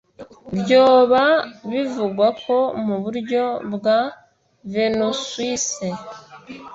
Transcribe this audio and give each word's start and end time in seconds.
vyoba 0.57 1.23
bivugwa 1.71 2.27
ko, 2.43 2.57
muburyo 2.85 3.43
bwa 3.73 3.97
venuswise, 4.73 5.87